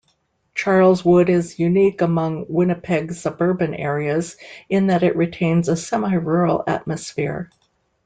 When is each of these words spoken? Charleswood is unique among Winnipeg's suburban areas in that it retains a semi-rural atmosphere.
Charleswood 0.55 1.29
is 1.29 1.59
unique 1.59 2.01
among 2.01 2.47
Winnipeg's 2.49 3.21
suburban 3.21 3.75
areas 3.75 4.35
in 4.67 4.87
that 4.87 5.03
it 5.03 5.15
retains 5.15 5.69
a 5.69 5.75
semi-rural 5.77 6.63
atmosphere. 6.65 7.51